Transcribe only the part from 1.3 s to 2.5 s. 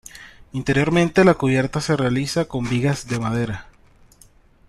cubierta se realiza